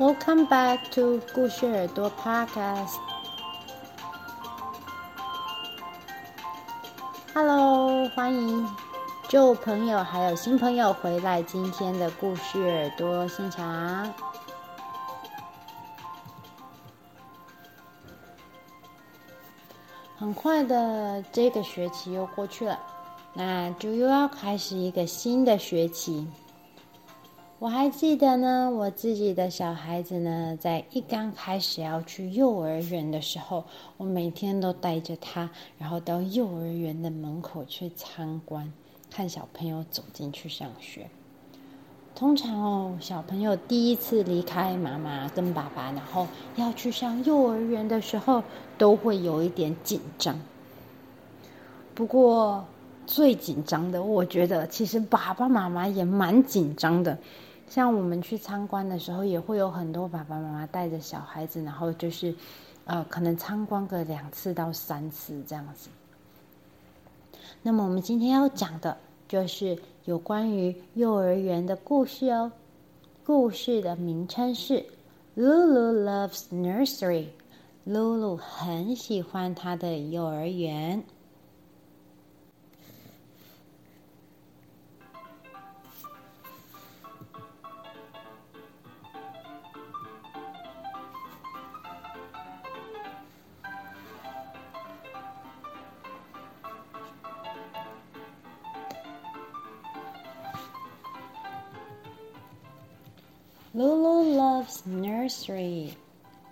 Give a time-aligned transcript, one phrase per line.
[0.00, 2.94] Welcome back to 故事耳朵 Podcast。
[7.34, 8.66] Hello，欢迎
[9.28, 14.10] 旧朋友还有新朋友回来今天的故事耳朵现场。
[20.16, 22.80] 很快的，这个学期又过去了，
[23.34, 26.26] 那就又要开始一个新的学期。
[27.60, 33.62] 我还记得呢，我自己的小孩子呢，在一刚开始要去幼儿园的时候，
[33.98, 38.72] 我每天都带着他，然后到幼儿园的门口去参观，
[39.10, 41.06] 看小朋友走进去上学。
[42.14, 48.42] 通常哦，小朋友第一次离开妈妈跟爸爸，然后要去上幼儿园的时候，
[48.78, 50.40] 都会有一点紧张。
[51.94, 52.64] 不过
[53.06, 57.18] 最紧张的，我觉得其实爸爸妈妈也蛮紧张的。
[57.70, 62.34] 像我们去参观的时候，也会有很多爸爸妈妈带着小孩子，然后就是，
[62.84, 65.88] 呃，可能参观个两次到三次这样子。
[67.62, 68.96] 那么我们今天要讲的
[69.28, 72.50] 就是有关于幼儿园的故事哦。
[73.24, 74.84] 故事的名称是
[75.36, 77.26] Lulu loves nursery。
[77.84, 81.02] 露露很喜欢她的幼儿园。
[103.73, 105.91] Lulu loves nursery.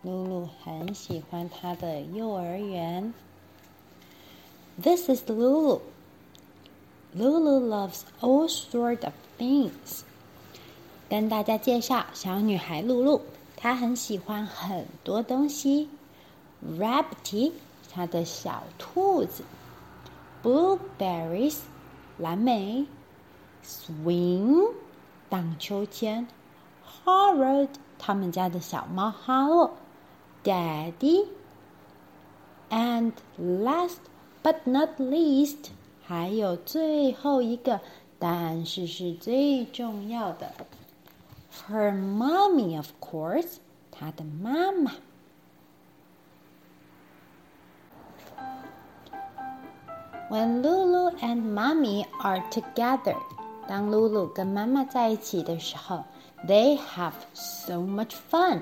[0.02, 3.14] 露露很喜欢她的幼儿园。
[4.82, 5.80] This is Lulu.
[7.16, 10.02] Lulu loves all sorts of things.
[11.10, 13.22] 跟大家介绍小女孩露露，
[13.56, 15.90] 她很喜欢很多东西。
[16.78, 17.52] Rabbity，
[17.90, 19.44] 她的小兔子。
[20.44, 21.60] Blueberries，
[22.18, 22.86] 蓝莓。
[23.64, 24.74] Swing，
[25.30, 26.28] 荡秋千。
[27.08, 29.72] Harold，他们家的小猫哈洛，
[30.44, 31.24] Daddy，and
[33.40, 33.98] last
[34.42, 35.70] but not least，
[36.06, 37.80] 还有最后一个，
[38.20, 40.54] 但是是最重要的，
[41.68, 43.58] Her mommy of course，
[43.92, 44.92] 她的妈妈。
[50.30, 53.18] When Lulu and Mommy are together，
[53.68, 56.04] 当露露跟妈妈在一起的时候。
[56.48, 58.62] They have so much fun，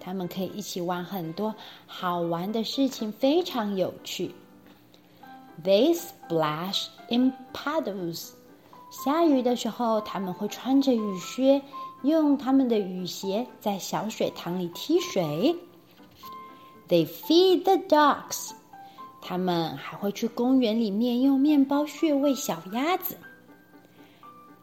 [0.00, 1.54] 他们可以一起玩很多
[1.86, 4.34] 好玩的事情，非常有趣。
[5.62, 8.30] They splash in puddles，
[8.90, 11.60] 下雨的时候他们会穿着雨靴，
[12.02, 15.56] 用他们的雨鞋在小水塘里踢水。
[16.88, 18.52] They feed the dogs，
[19.20, 23.18] 他们还会去公园里面用面包屑喂小鸭子。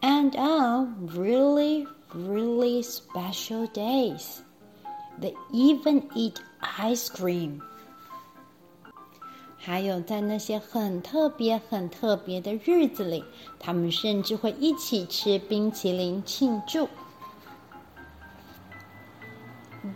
[0.02, 4.42] And on really really special days.
[5.20, 7.62] They even eat ice cream.
[9.58, 13.24] 还有在那些很特别、很特别的日子里，
[13.60, 16.88] 他们甚至会一起吃冰淇淋庆祝。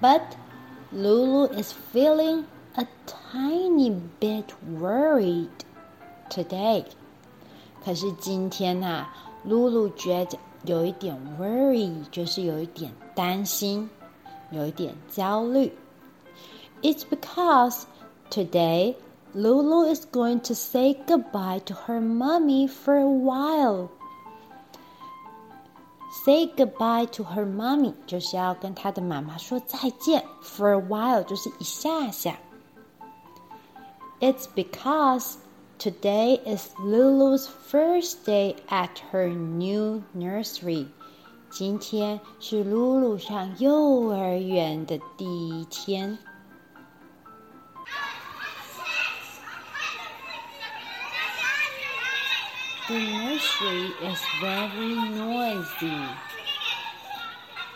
[0.02, 0.22] But
[0.92, 4.46] Lulu is feeling a tiny bit
[4.80, 5.50] worried
[6.30, 6.86] today.
[7.84, 13.90] 可是今天呐、啊，露露觉得 有一点 worry，就是有一点担心，
[14.51, 15.72] 有一点焦虑。
[16.81, 17.84] It's because
[18.30, 18.96] today
[19.34, 23.90] Lulu is going to say goodbye to her mommy for a while.
[26.25, 32.38] Say goodbye to her mommy 就是要跟她的妈妈说再见，for a while 就是一下下。
[34.19, 35.36] It's because
[35.84, 40.88] Today is Lulu's first day at her new nursery.
[41.50, 46.19] 今天是露露上幼儿园的第一天。
[52.88, 56.07] The nursery is very noisy.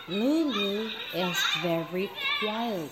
[0.08, 2.10] Lulu is very
[2.40, 2.90] quiet.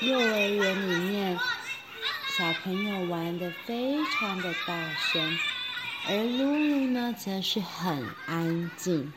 [0.00, 1.38] 幼儿园里面。
[2.41, 5.37] 小朋友玩的非常的大声，
[6.07, 9.13] 而露露呢则是很安静。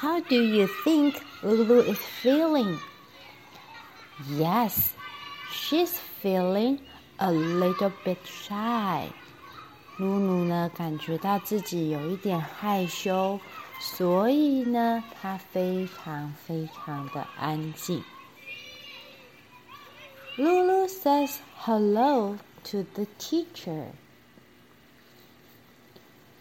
[0.00, 2.80] How do you think Lulu is feeling?
[4.28, 4.90] Yes,
[5.52, 6.80] she's feeling
[7.18, 9.04] a little bit shy.
[9.96, 13.38] 露露呢感觉到自己有一点害羞，
[13.78, 18.02] 所以呢，她非常非常的安静。
[20.37, 23.87] Lulu says hello to the teacher.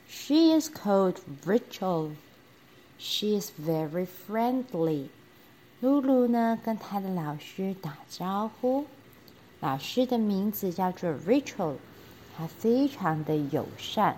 [0.08, 2.12] She is called Rachel.
[2.98, 5.08] She is very friendly.
[5.80, 8.86] 露露呢，跟她的老师打招呼。
[9.60, 11.76] 老师的名字叫做 Rachel，
[12.36, 14.16] 她非常的友善。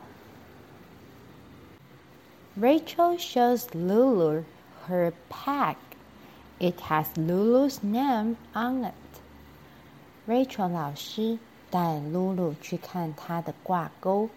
[2.59, 4.45] Rachel shows Lulu
[4.89, 5.77] her pack.
[6.59, 9.06] It has Lulu's name on it.
[10.27, 11.39] Rachel 老师
[11.71, 14.31] 带露露去看她的挂钩，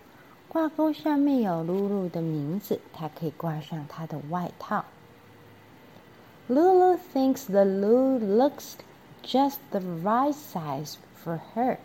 [0.47, 4.86] 挂钩上面有露露的名字，她可以挂上她的外套。
[6.47, 8.74] Lulu thinks the loo looks
[9.24, 11.77] just the right size for her.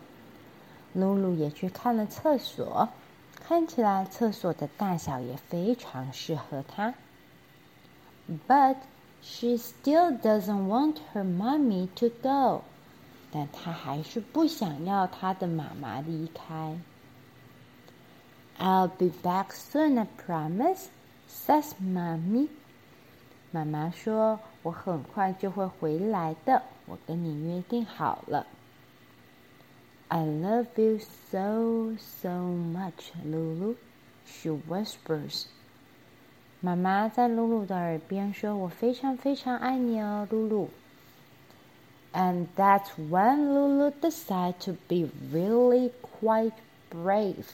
[0.93, 2.89] 露露也去看了厕所。
[3.43, 6.95] 看起来厕所的大小也非常适合她。
[8.47, 8.77] But
[9.23, 12.63] she still doesn't want her mommy to go。
[13.38, 16.80] 但他还是不想要他的妈妈离开。
[18.58, 20.86] I'll be back soon, I promise,
[21.30, 22.48] says mommy。
[23.52, 28.48] 妈妈说：“我很快就会回来的，我跟你约定好了。”
[30.08, 33.76] I love you so, so much, Lulu.
[34.26, 35.48] She whispers.
[36.62, 40.70] 妈妈在露露的耳边说：“我非常非常爱你哦，露露。”
[42.15, 46.55] And that's when Lulu decided to be really quite
[46.91, 47.45] brave.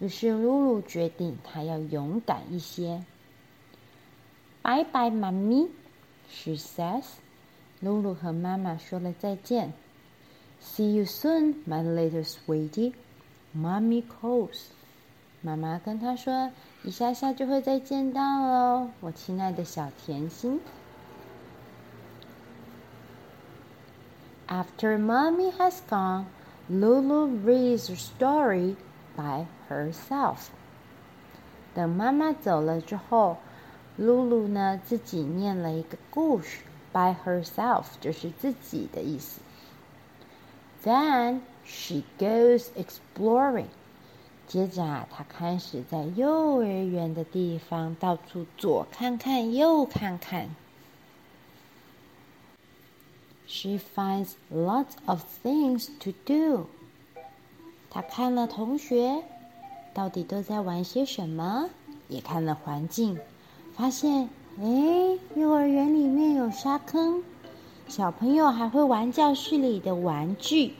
[0.00, 3.02] 于是露露决定她要勇敢一些。
[4.62, 5.68] Bye bye, mommy,
[6.28, 7.04] she says.
[7.80, 9.72] 露露和妈妈说了再见。
[10.62, 12.92] See you soon, my little sweetie.
[13.56, 14.66] Mommy calls.
[15.40, 20.60] 妈妈跟他说：“一下下就会再见到喽，我亲爱的小甜心。”
[24.46, 26.26] After mommy has gone,
[26.68, 28.76] Lulu reads a story
[29.16, 30.48] by herself.
[31.74, 33.36] 等妈妈走了之后，
[33.96, 36.58] 露露呢自己念了一个故事，
[36.92, 39.40] by herself 就是自己的意思。
[40.82, 43.66] Then she goes exploring.
[44.48, 50.48] 接着啊，她开始在幼儿园的地方到处左看看右看看。
[53.47, 56.65] She finds lots of things to do.
[57.89, 59.23] 她看了同学
[59.93, 61.69] 到底都在玩些什么，
[62.09, 63.17] 也看了环境，
[63.75, 67.23] 发现哎，幼儿园里面有沙坑。
[67.87, 70.73] 小朋友还会玩教室里的玩具，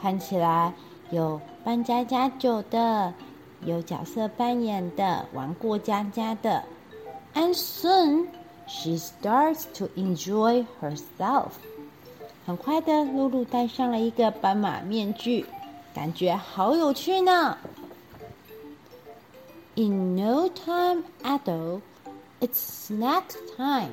[0.00, 0.72] 看起来
[1.10, 3.12] 有扮家家酒的，
[3.66, 6.64] 有角色扮演的，玩过家家的。
[7.34, 8.28] And soon
[8.66, 11.50] she starts to enjoy herself。
[12.44, 15.46] 很快的，露露戴上了一个斑马面具，
[15.94, 17.56] 感觉好有趣呢。
[19.74, 21.80] In no time at all,
[22.40, 23.22] it's snack
[23.56, 23.90] time.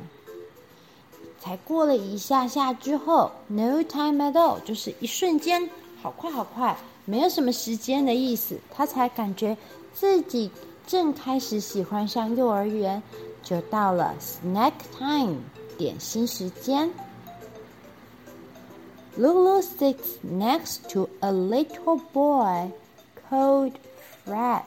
[1.40, 5.70] 才过了一下下之后，no time at all，就是一瞬间，
[6.02, 6.76] 好快好快，
[7.06, 8.60] 没有什么时间的意思。
[8.74, 9.56] 他才感觉
[9.94, 10.52] 自己
[10.86, 13.02] 正开始喜欢上幼儿园，
[13.42, 15.38] 就到了 snack time，
[15.78, 16.92] 点心时间。
[19.19, 22.73] Lulu sits next to a little boy
[23.29, 23.75] called
[24.25, 24.65] Fred。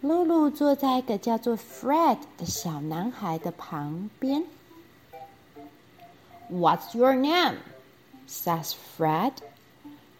[0.00, 4.44] 露露坐在一个叫做 Fred 的小男孩的旁边。
[6.50, 7.56] What's your name?
[8.28, 9.32] says Fred.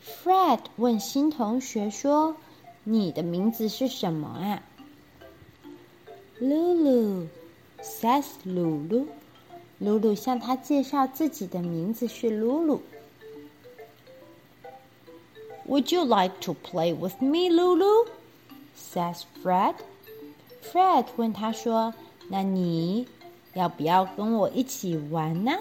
[0.02, 2.36] Fred 问新同学说：“
[2.84, 4.62] 你的名字是什么啊？”
[6.40, 7.28] Lulu
[7.82, 9.06] says Lulu.
[9.78, 12.82] 露露向他介绍自己的名字是露露。
[15.66, 18.08] Would you like to play with me, Lulu?
[18.76, 19.74] says Fred.
[20.62, 23.06] Fred 问他说：“那你
[23.54, 25.58] 要不要跟我一起玩呢？”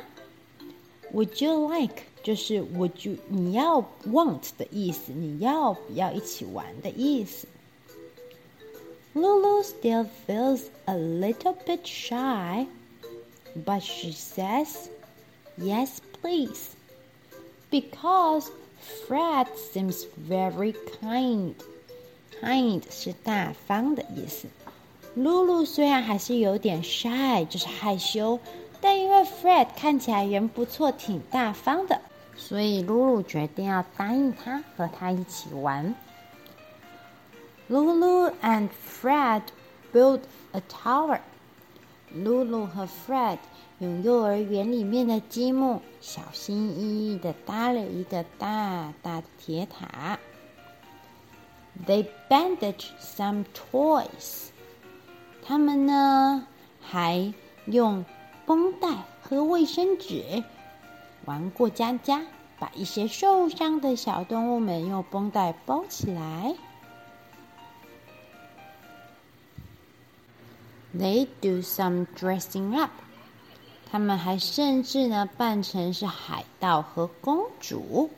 [1.13, 7.47] Would you like 就是 Would you 你要 want 的意思，你要不要一起玩的意思。
[9.13, 12.65] Lulu still feels a little bit shy,
[13.65, 14.89] but she says,
[15.57, 16.75] Yes, please.
[17.69, 18.51] Because
[19.07, 21.53] Fred seems very kind.
[22.41, 24.47] Kind 是大方的意思。
[25.15, 28.39] 露露虽然还是有点 shy，就是害羞。
[28.81, 32.01] 但因为 Fred 看起来人不错，挺大方的，
[32.35, 35.95] 所以露露决定要答应他，和他一起玩。
[37.69, 38.69] Lulu and
[39.01, 39.43] Fred
[39.93, 41.19] build a tower.
[42.16, 43.38] Lulu 和 Fred
[43.78, 50.18] 用幼儿园里面的积木，小心翼翼的搭了一个大大的铁塔。
[51.86, 54.48] They bandaged some toys.
[55.44, 56.46] 他们呢，
[56.80, 57.32] 还
[57.66, 58.04] 用
[58.46, 58.88] 绷带
[59.22, 60.42] 和卫生纸
[61.24, 62.22] 玩过家家，
[62.58, 66.54] 把一些受伤的小动物们用绷带包起来。
[70.97, 72.91] They do some dressing up.
[73.89, 78.09] 他们还甚至呢扮成是海盗和公主。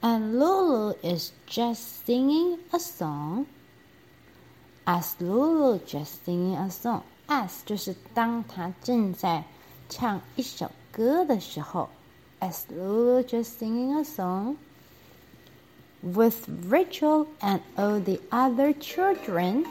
[0.00, 3.46] And Lulu is just singing a song.
[4.84, 9.44] As Lulu just singing a song, as 就是当她正在
[9.88, 11.88] 唱一首歌的时候。
[12.38, 14.56] As Lulu just singing a song
[16.02, 19.64] with Rachel and all the other children.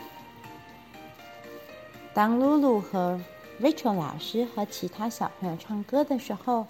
[2.13, 3.19] 当露露和
[3.61, 6.67] Rachel 老师和其他小朋友唱歌的时候，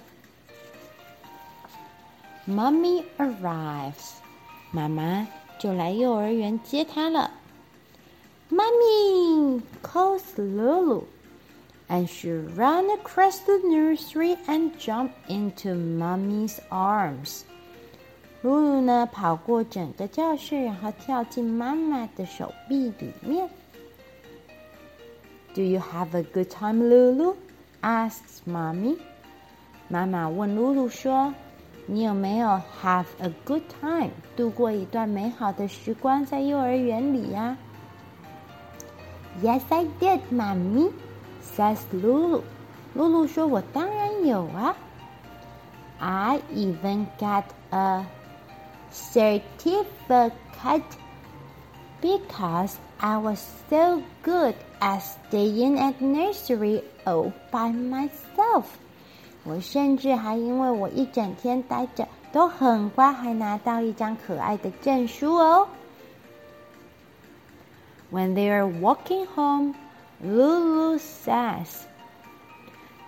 [2.47, 4.13] Mommy arrives，
[4.71, 5.27] 妈妈
[5.59, 7.31] 就来幼儿园接她了。
[8.51, 11.05] Mommy calls Lulu,
[11.89, 17.43] and she ran across the nursery and jumped into Mommy's arms.
[18.41, 23.49] 露露呢，跑过整个教室，然后跳进妈妈的手臂里面。
[25.55, 27.35] Do you have a good time, Lulu?
[27.81, 28.97] asks mommy.
[29.87, 37.57] 妈妈问露露说：“你有没有 have a good time 度过一段美好的时光在幼儿园里呀？”
[39.41, 40.91] Yes, I did, mommy,
[41.43, 42.41] says Lulu.
[42.93, 44.75] 露露说：“我当然有啊。
[45.99, 48.05] I even got a
[48.91, 50.83] certificate
[52.01, 58.65] because I was so good at staying at nursery all by myself。
[59.43, 65.67] 我甚至还因为我一整天待着都很乖，还拿到一张可爱的证书哦。
[68.11, 69.75] When they are walking home,
[70.23, 71.85] Lulu says,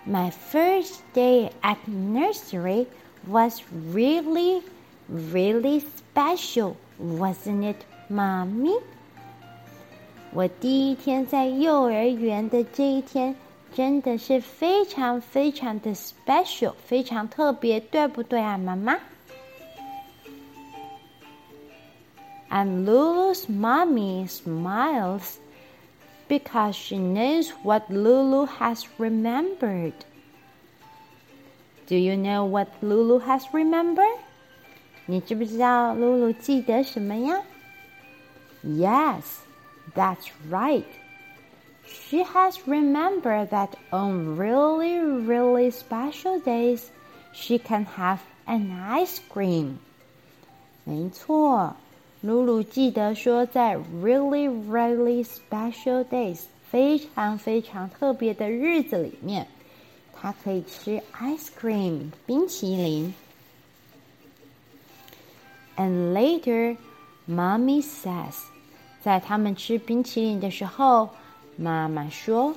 [0.06, 2.86] "My first day at nursery
[3.26, 3.62] was
[3.92, 4.62] really,
[5.10, 7.76] really special, wasn't it,
[8.08, 8.80] Mommy?"
[10.32, 13.34] 我第一天在幼儿园的这一天，
[13.74, 18.98] 真的是非常非常的 special，非常特别，对不对啊，妈妈？
[22.50, 25.36] And Lulu's mommy smiles
[26.28, 29.92] because she knows what Lulu has remembered.
[31.86, 34.18] Do you know what Lulu has remembered?
[35.06, 37.42] 你知不知道露露记得什么呀？
[38.64, 39.22] Yes.
[39.94, 40.84] That's right.
[41.86, 46.90] She has remembered that on really, really special days,
[47.32, 49.76] she can have an ice cream.
[50.84, 51.74] 没错，
[52.20, 59.46] 露露记得说，在 really, really special days 非常非常特别的日子里面，
[60.12, 63.14] 她可以吃 ice cream 冰淇淋。
[65.76, 66.76] And later,
[67.26, 68.34] mommy says.
[69.00, 71.10] 在他们吃冰淇淋的时候，
[71.56, 72.56] 妈妈说：“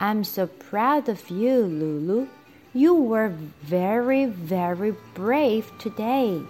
[0.00, 2.26] I'm so proud of you, Lulu.
[2.72, 3.32] You were
[3.68, 6.42] very, very brave today.”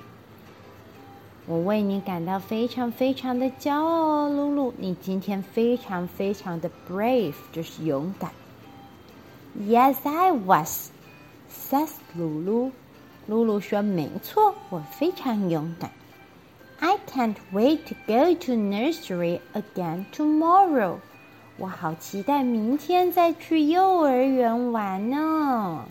[1.47, 8.31] 我为你感到非常非常的骄傲哦，露露，你今天非常非常的 brave，就是勇敢。
[9.59, 10.91] Yes, I was,
[11.51, 12.71] says Lulu.
[13.27, 15.91] 露露说：“没错，我非常勇敢。”
[16.81, 20.97] I can't wait to go to nursery again tomorrow.
[21.57, 25.87] 我好期待明天再去幼儿园玩呢。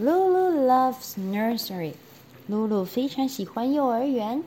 [0.00, 1.92] Lulu loves nursery.
[2.46, 4.42] 露露非常喜欢幼儿园。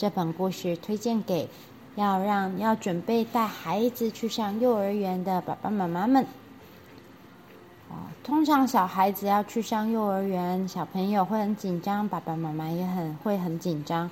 [0.00, 1.46] 这本故事推荐给。
[1.94, 6.24] 要让要准备带孩子去上幼儿园的爸爸妈妈们，
[7.90, 14.10] 哦，通常小孩子要去上幼儿园，小朋友会很紧张，爸爸妈妈也很会很紧张。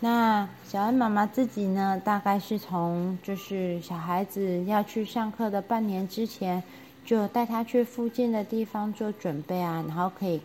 [0.00, 6.62] 那小恩妈妈自己呢，大概是从就是小孩子要去上课的半年之前，
[7.08, 10.38] 就带他去附近的地方做准备啊，然后可以。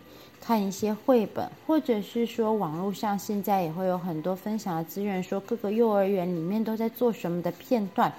[0.46, 8.12] 看一些绘本，或者是说网络上现在也会有很多分享的资源，说各个幼儿园里面都在做什么的片段，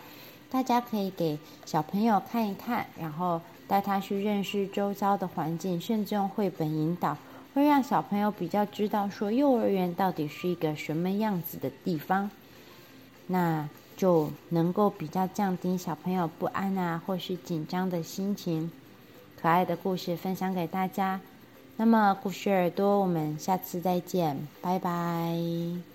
[0.49, 7.15] 大家可以给小朋友看一看，然后带他去认识周遭的环境，甚至用绘本引导，
[7.53, 12.31] 会让小朋友比较知道说幼儿园到底是一个什么样子的地方，
[13.27, 18.71] 那就能够比较降低小朋友不安啊或是紧张的心情。
[19.41, 21.19] 可爱的故事分享给大家，
[21.77, 25.94] 那么故事耳朵，我们下次再见，拜拜。